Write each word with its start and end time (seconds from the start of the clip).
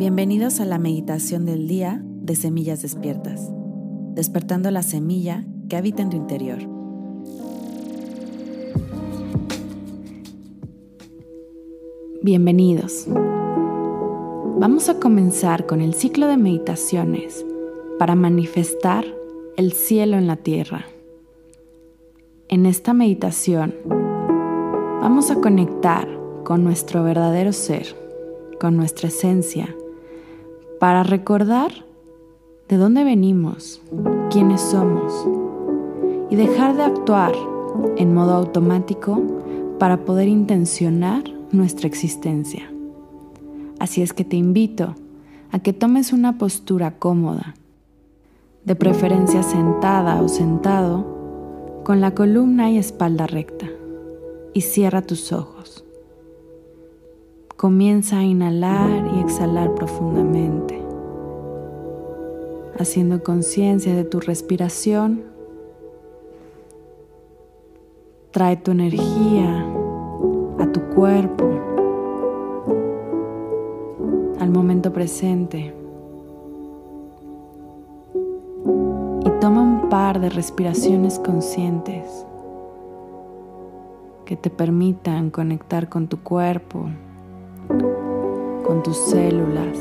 Bienvenidos 0.00 0.60
a 0.60 0.64
la 0.64 0.78
meditación 0.78 1.44
del 1.44 1.68
día 1.68 2.00
de 2.02 2.34
Semillas 2.34 2.80
Despiertas, 2.80 3.52
despertando 4.14 4.70
la 4.70 4.82
semilla 4.82 5.44
que 5.68 5.76
habita 5.76 6.00
en 6.00 6.08
tu 6.08 6.16
interior. 6.16 6.56
Bienvenidos. 12.22 13.08
Vamos 14.58 14.88
a 14.88 14.98
comenzar 14.98 15.66
con 15.66 15.82
el 15.82 15.92
ciclo 15.92 16.28
de 16.28 16.38
meditaciones 16.38 17.44
para 17.98 18.14
manifestar 18.14 19.04
el 19.58 19.72
cielo 19.72 20.16
en 20.16 20.26
la 20.26 20.36
tierra. 20.36 20.86
En 22.48 22.64
esta 22.64 22.94
meditación 22.94 23.74
vamos 25.02 25.30
a 25.30 25.42
conectar 25.42 26.08
con 26.42 26.64
nuestro 26.64 27.04
verdadero 27.04 27.52
ser, 27.52 27.94
con 28.58 28.78
nuestra 28.78 29.08
esencia, 29.08 29.76
para 30.80 31.02
recordar 31.02 31.70
de 32.70 32.78
dónde 32.78 33.04
venimos, 33.04 33.82
quiénes 34.30 34.62
somos 34.62 35.12
y 36.30 36.36
dejar 36.36 36.74
de 36.74 36.84
actuar 36.84 37.34
en 37.98 38.14
modo 38.14 38.32
automático 38.32 39.20
para 39.78 40.06
poder 40.06 40.26
intencionar 40.28 41.24
nuestra 41.52 41.86
existencia. 41.86 42.72
Así 43.78 44.00
es 44.00 44.14
que 44.14 44.24
te 44.24 44.36
invito 44.36 44.94
a 45.52 45.58
que 45.58 45.74
tomes 45.74 46.14
una 46.14 46.38
postura 46.38 46.92
cómoda, 46.92 47.54
de 48.64 48.74
preferencia 48.74 49.42
sentada 49.42 50.22
o 50.22 50.28
sentado, 50.28 51.82
con 51.84 52.00
la 52.00 52.14
columna 52.14 52.70
y 52.70 52.78
espalda 52.78 53.26
recta, 53.26 53.66
y 54.54 54.62
cierra 54.62 55.02
tus 55.02 55.30
ojos. 55.32 55.84
Comienza 57.60 58.20
a 58.20 58.24
inhalar 58.24 59.06
y 59.14 59.20
exhalar 59.20 59.74
profundamente, 59.74 60.80
haciendo 62.78 63.22
conciencia 63.22 63.94
de 63.94 64.04
tu 64.04 64.18
respiración. 64.18 65.24
Trae 68.30 68.56
tu 68.56 68.70
energía 68.70 69.66
a 70.58 70.72
tu 70.72 70.80
cuerpo, 70.94 71.50
al 74.38 74.48
momento 74.48 74.90
presente. 74.90 75.74
Y 79.26 79.30
toma 79.38 79.60
un 79.60 79.90
par 79.90 80.18
de 80.18 80.30
respiraciones 80.30 81.18
conscientes 81.18 82.24
que 84.24 84.36
te 84.36 84.48
permitan 84.48 85.28
conectar 85.28 85.90
con 85.90 86.08
tu 86.08 86.22
cuerpo 86.22 86.86
con 88.70 88.84
tus 88.84 88.98
células, 88.98 89.76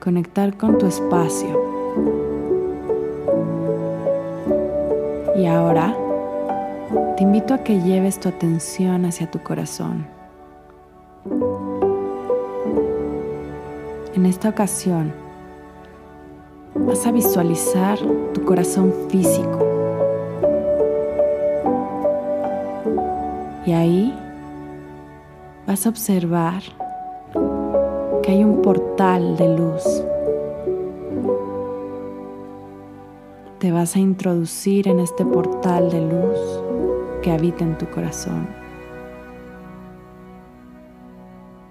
conectar 0.00 0.56
con 0.56 0.78
tu 0.78 0.86
espacio. 0.86 1.62
Y 5.36 5.46
ahora 5.46 5.96
te 7.16 7.22
invito 7.22 7.54
a 7.54 7.58
que 7.58 7.80
lleves 7.82 8.18
tu 8.18 8.28
atención 8.28 9.04
hacia 9.04 9.30
tu 9.30 9.40
corazón. 9.44 10.04
En 14.12 14.26
esta 14.26 14.48
ocasión 14.48 15.12
vas 16.74 17.06
a 17.06 17.12
visualizar 17.12 17.96
tu 18.34 18.44
corazón 18.44 18.92
físico. 19.08 19.64
Y 23.64 23.72
ahí 23.72 24.25
vas 25.66 25.84
a 25.84 25.88
observar 25.88 26.62
que 28.22 28.30
hay 28.30 28.44
un 28.44 28.62
portal 28.62 29.36
de 29.36 29.56
luz. 29.56 30.04
Te 33.58 33.72
vas 33.72 33.96
a 33.96 33.98
introducir 33.98 34.86
en 34.86 35.00
este 35.00 35.24
portal 35.24 35.90
de 35.90 36.00
luz 36.00 36.38
que 37.22 37.32
habita 37.32 37.64
en 37.64 37.76
tu 37.78 37.86
corazón. 37.86 38.46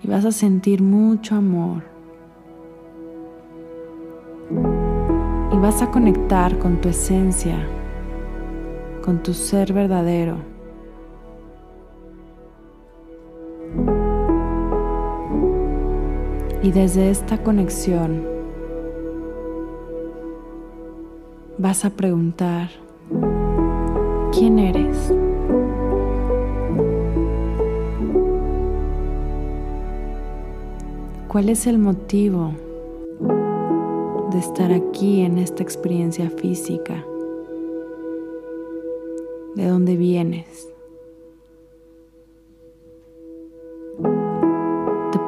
Y 0.03 0.07
vas 0.07 0.25
a 0.25 0.31
sentir 0.31 0.81
mucho 0.81 1.35
amor. 1.35 1.83
Y 5.53 5.57
vas 5.57 5.81
a 5.81 5.89
conectar 5.89 6.59
con 6.59 6.81
tu 6.81 6.89
esencia, 6.89 7.65
con 9.03 9.23
tu 9.23 9.33
ser 9.33 9.71
verdadero. 9.71 10.54
Y 16.65 16.71
desde 16.71 17.11
esta 17.11 17.43
conexión 17.43 18.25
vas 21.59 21.85
a 21.85 21.91
preguntar, 21.91 22.71
¿quién 24.33 24.57
eres? 24.57 25.13
¿Cuál 31.27 31.49
es 31.49 31.67
el 31.67 31.77
motivo 31.77 32.55
de 34.31 34.39
estar 34.39 34.73
aquí 34.73 35.21
en 35.21 35.37
esta 35.37 35.61
experiencia 35.61 36.31
física? 36.31 37.05
¿De 39.53 39.67
dónde 39.67 39.97
vienes? 39.97 40.74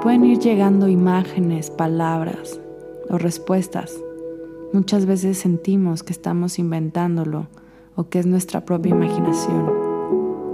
Pueden 0.07 0.23
ir 0.23 0.39
llegando 0.39 0.87
imágenes, 0.87 1.69
palabras 1.69 2.61
o 3.09 3.17
respuestas. 3.17 3.93
Muchas 4.71 5.05
veces 5.05 5.37
sentimos 5.37 6.01
que 6.01 6.13
estamos 6.13 6.59
inventándolo 6.59 7.47
o 7.97 8.07
que 8.07 8.19
es 8.19 8.25
nuestra 8.25 8.63
propia 8.63 8.91
imaginación, 8.91 9.69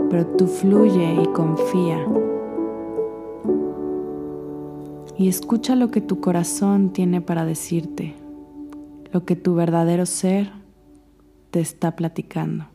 pero 0.10 0.26
tú 0.26 0.48
fluye 0.48 1.22
y 1.22 1.28
confía. 1.34 2.04
Y 5.20 5.28
escucha 5.28 5.76
lo 5.76 5.92
que 5.92 6.02
tu 6.02 6.20
corazón 6.20 6.92
tiene 6.92 7.22
para 7.22 7.46
decirte, 7.46 8.16
lo 9.12 9.24
que 9.24 9.36
tu 9.36 9.54
verdadero 9.54 10.08
ser 10.08 10.52
te 11.52 11.60
está 11.60 11.96
platicando. 11.96 12.73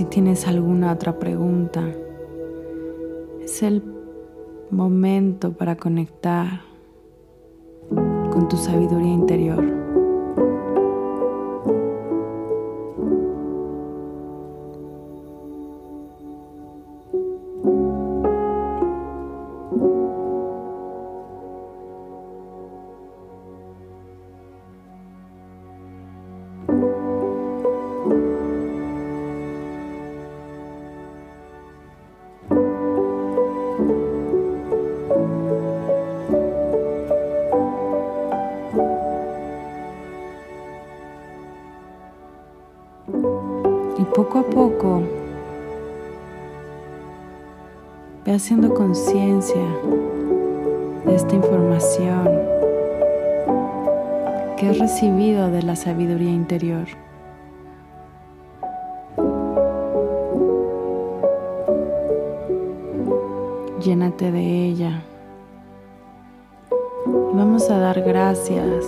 Si 0.00 0.06
tienes 0.06 0.46
alguna 0.46 0.92
otra 0.92 1.18
pregunta, 1.18 1.84
es 3.42 3.62
el 3.62 3.82
momento 4.70 5.52
para 5.52 5.76
conectar 5.76 6.62
con 8.32 8.48
tu 8.48 8.56
sabiduría 8.56 9.12
interior. 9.12 9.79
Y 43.98 44.04
poco 44.14 44.38
a 44.38 44.42
poco 44.42 45.02
ve 48.24 48.32
haciendo 48.32 48.72
conciencia 48.74 49.62
de 51.04 51.14
esta 51.14 51.34
información 51.34 52.28
que 54.56 54.68
has 54.68 54.78
recibido 54.78 55.50
de 55.50 55.62
la 55.62 55.74
sabiduría 55.74 56.30
interior. 56.30 56.86
Llénate 63.82 64.30
de 64.30 64.66
ella. 64.66 65.02
Y 67.06 67.34
vamos 67.34 67.70
a 67.70 67.78
dar 67.78 68.02
gracias 68.02 68.84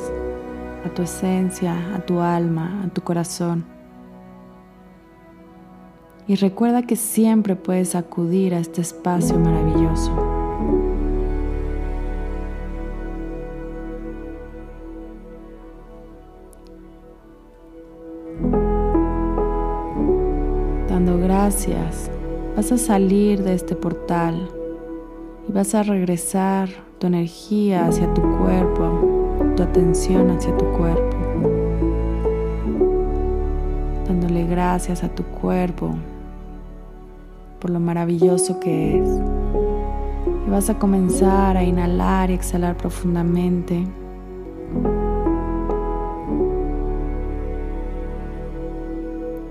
a 0.84 0.90
tu 0.90 1.02
esencia, 1.02 1.74
a 1.96 2.00
tu 2.00 2.20
alma, 2.20 2.82
a 2.84 2.88
tu 2.88 3.00
corazón. 3.00 3.71
Y 6.28 6.36
recuerda 6.36 6.82
que 6.82 6.96
siempre 6.96 7.56
puedes 7.56 7.94
acudir 7.94 8.54
a 8.54 8.60
este 8.60 8.80
espacio 8.80 9.38
maravilloso. 9.38 10.12
Dando 20.88 21.18
gracias, 21.18 22.10
vas 22.56 22.70
a 22.70 22.78
salir 22.78 23.42
de 23.42 23.54
este 23.54 23.74
portal 23.74 24.48
y 25.48 25.52
vas 25.52 25.74
a 25.74 25.82
regresar 25.82 26.68
tu 26.98 27.08
energía 27.08 27.86
hacia 27.86 28.12
tu 28.14 28.22
cuerpo, 28.38 29.34
tu 29.56 29.62
atención 29.64 30.30
hacia 30.30 30.56
tu 30.56 30.66
cuerpo. 30.66 31.21
Gracias 34.52 35.02
a 35.02 35.08
tu 35.08 35.24
cuerpo 35.24 35.94
por 37.58 37.70
lo 37.70 37.80
maravilloso 37.80 38.60
que 38.60 38.98
es. 38.98 39.08
Y 40.46 40.50
vas 40.50 40.68
a 40.68 40.78
comenzar 40.78 41.56
a 41.56 41.62
inhalar 41.62 42.30
y 42.30 42.34
exhalar 42.34 42.76
profundamente. 42.76 43.86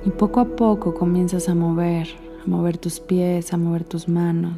Y 0.05 0.09
poco 0.11 0.39
a 0.39 0.45
poco 0.45 0.93
comienzas 0.93 1.49
a 1.49 1.55
mover, 1.55 2.07
a 2.45 2.49
mover 2.49 2.77
tus 2.77 2.99
pies, 2.99 3.53
a 3.53 3.57
mover 3.57 3.85
tus 3.85 4.07
manos. 4.07 4.57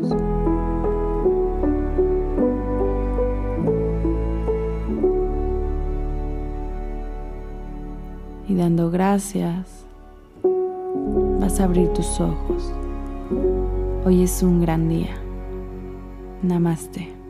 Y 8.50 8.56
dando 8.56 8.92
gracias, 8.92 9.83
vas 11.40 11.60
a 11.60 11.66
abrir 11.66 11.90
tus 11.90 12.20
ojos. 12.20 12.74
Hoy 14.06 14.24
es 14.24 14.44
un 14.44 14.62
gran 14.62 14.90
día. 14.90 15.16
Namaste. 16.42 17.23